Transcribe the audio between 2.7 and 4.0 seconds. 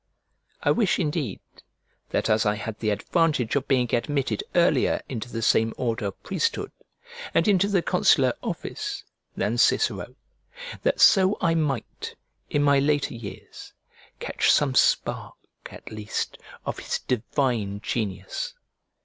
the advantage of being